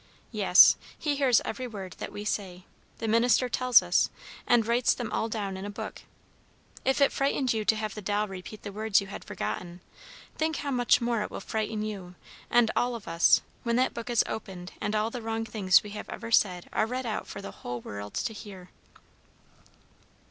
"Yes. 0.31 0.77
He 0.97 1.15
hears 1.15 1.41
every 1.45 1.67
word 1.67 1.95
that 1.99 2.11
we 2.11 2.25
say, 2.25 2.65
the 2.97 3.07
minister 3.07 3.47
tells 3.49 3.83
us, 3.83 4.09
and 4.47 4.65
writes 4.65 4.95
them 4.95 5.11
all 5.11 5.29
down 5.29 5.55
in 5.57 5.63
a 5.63 5.69
book. 5.69 6.01
If 6.83 7.01
it 7.01 7.11
frightened 7.11 7.53
you 7.53 7.63
to 7.65 7.75
have 7.75 7.93
the 7.93 8.01
doll 8.01 8.27
repeat 8.27 8.63
the 8.63 8.71
words 8.71 8.99
you 8.99 9.05
had 9.05 9.23
forgotten, 9.23 9.79
think 10.35 10.55
how 10.55 10.71
much 10.71 11.01
more 11.01 11.21
it 11.21 11.29
will 11.29 11.39
frighten 11.39 11.83
you, 11.83 12.15
and 12.49 12.71
all 12.75 12.95
of 12.95 13.07
us, 13.07 13.41
when 13.61 13.75
that 13.75 13.93
book 13.93 14.09
is 14.09 14.23
opened 14.27 14.71
and 14.81 14.95
all 14.95 15.11
the 15.11 15.21
wrong 15.21 15.45
things 15.45 15.83
we 15.83 15.91
have 15.91 16.09
ever 16.09 16.31
said 16.31 16.67
are 16.73 16.87
read 16.87 17.05
out 17.05 17.27
for 17.27 17.39
the 17.39 17.51
whole 17.61 17.79
world 17.79 18.15
to 18.15 18.33
hear." 18.33 18.71